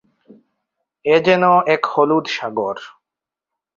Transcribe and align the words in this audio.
এ 1.05 1.15
যেনো 1.25 1.53
এক 1.73 1.81
হলুদ 1.91 2.25
সাগর। 2.27 2.77